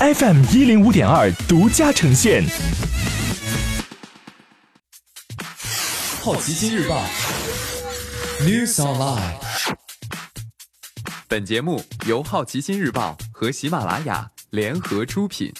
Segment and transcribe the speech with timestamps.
[0.00, 2.42] FM 一零五点二独家呈现。
[6.22, 7.04] 好奇心日报
[8.40, 9.34] ，News Online。
[11.28, 15.52] 本节目由好奇心日报和喜马拉雅联合出品。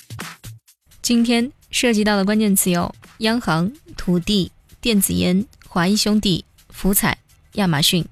[1.03, 4.51] 今天涉及到的关键词有：央行、土地、
[4.81, 7.19] 电子烟、华谊兄弟、福彩、
[7.57, 8.03] 亚马逊。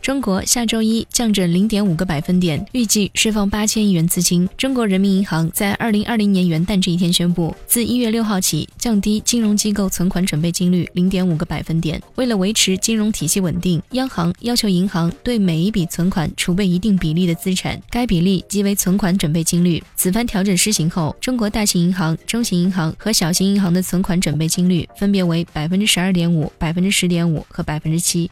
[0.00, 4.48] 中国下周一降准零点五个百分点，预计释放八千亿元资金。
[4.56, 12.00] 中国人民银行在二零二零年元旦这一天宣布，自一月六号起降低金融机构存款准备金率零点五个百分点。
[12.14, 19.82] 为了维持金融体系稳定，央行要求银行对每一笔存款储备一定比例的资产，该比例即为存款准备金率。
[19.94, 28.30] 此番调整施行后，中国大型银行、中型银行和小型银行的存款准备金率分别为百分之十二点五、百分之十点五和百分之七。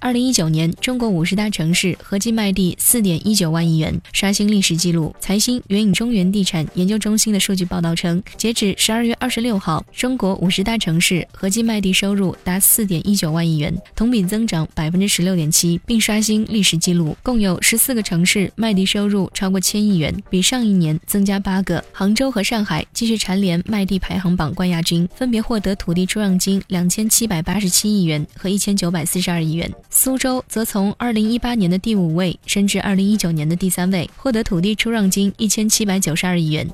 [0.00, 5.12] 二零一九年，中国五十大城市合计卖地四点一九万亿元，刷新历史记录。
[5.18, 17.16] 财新援引中原地产研究中心的数据报道称，截止十二月二十六号，中国五十大城市合计卖地收入达四点一九万亿元，同比增长百分之十六点七，并刷新历史记录。
[17.24, 21.84] 共有十四个城市卖地收入超过千亿元，比上一年增加八个。
[21.92, 29.68] 杭州和上海继续蝉联卖地排行榜冠亚军，分别获得土地出让金两千七百八十七亿元和一千九百四十二亿元。
[29.90, 36.68] 苏州则从二零一八年的第五位升至二零一九年的第三位，获得土地出让金一千七百九十二亿元。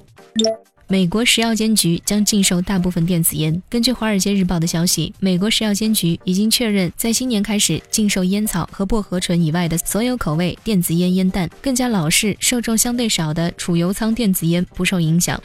[0.87, 3.63] 美国食药监局将禁售大部分电子烟。
[3.71, 15.41] 根据《华尔街日报》的消息，美国食药监局已经确认，在新年开始禁售烟草和薄荷醇以外的所有口味电子烟烟弹，更加老式、受众相对少的储油仓电子烟不受影响。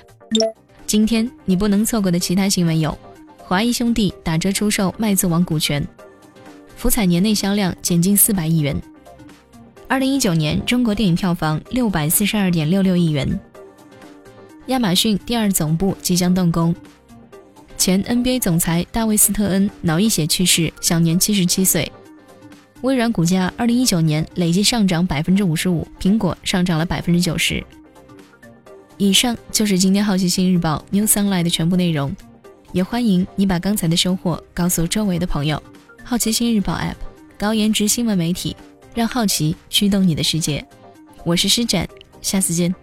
[0.86, 2.98] 今天你不能错过的其他新闻有：
[3.38, 5.88] 华谊兄弟打折出售麦子网股权。
[6.80, 8.74] 福彩年内销量减近四百亿元。
[9.90, 13.38] 二零一九年中国电影票房六百四十二点六六亿元。
[14.68, 16.74] 亚马逊第二总部即将动工。
[17.78, 21.92] 前 NBA 总裁大卫斯特恩脑溢血去世，享年七十七岁。
[22.80, 27.62] 微软股价二零一九年累计上涨百分之五十五，苹果上涨了百分之九十。
[28.96, 32.16] 以上就是今天好奇心日报 New Sunlight 的全部内容，
[32.72, 35.62] 也欢迎你把刚才的收获告诉周围的朋友。
[36.04, 36.96] 好奇心日报 App，
[37.38, 38.56] 高颜值新闻媒体，
[38.96, 40.66] 让好奇驱动你的世界。
[41.24, 41.88] 我是施展，
[42.22, 42.74] 下次见。